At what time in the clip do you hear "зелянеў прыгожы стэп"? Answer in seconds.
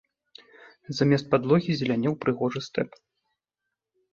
1.81-2.89